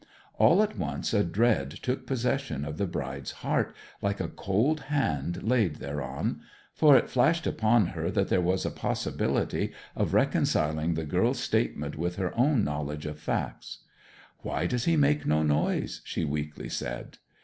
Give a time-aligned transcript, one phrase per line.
[0.39, 5.43] All at once a dread took possession of the bride's heart, like a cold hand
[5.43, 6.41] laid thereon;
[6.73, 11.99] for it flashed upon her that there was a possibility of reconciling the girl's statement
[11.99, 13.83] with her own knowledge of facts.
[14.39, 17.19] 'Why does he make no noise?' she weakly said.